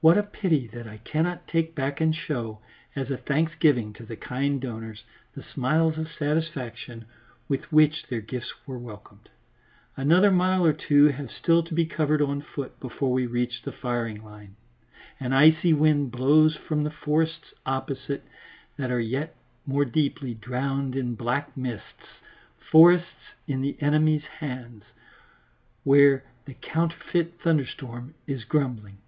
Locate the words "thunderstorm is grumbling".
27.40-28.98